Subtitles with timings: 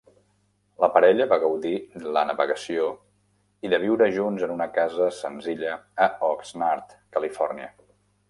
[0.83, 1.73] La parella va gaudir
[2.15, 2.87] la navegació
[3.69, 5.75] i de viure junts en una casa senzilla
[6.07, 7.71] a Oxnard, Califòrnia.